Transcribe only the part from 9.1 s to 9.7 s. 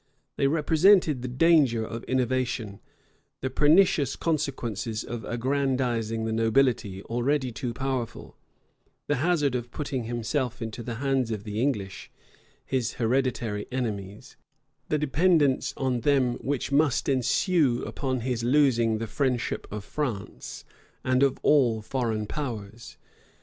hazard of